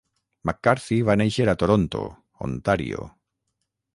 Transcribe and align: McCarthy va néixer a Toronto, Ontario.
McCarthy 0.49 0.97
va 1.09 1.15
néixer 1.23 1.45
a 1.51 1.55
Toronto, 1.65 2.01
Ontario. 2.47 3.05